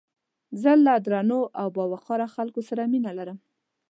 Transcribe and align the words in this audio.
زه 0.61 0.71
له 0.85 0.93
درنو 1.05 1.41
او 1.59 1.67
باوقاره 1.75 2.27
خلکو 2.35 2.59
سره 2.69 2.83
مينه 2.91 3.11
لرم 3.17 3.37